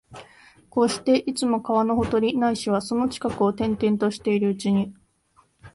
[0.71, 4.95] こうして、いつも川のほとり、ないしはその近くを転々としているうちに、